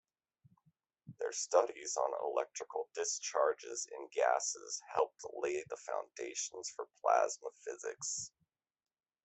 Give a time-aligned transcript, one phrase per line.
[1.19, 8.31] Their studies on electrical discharges in gases helped lay the foundations for plasma physics.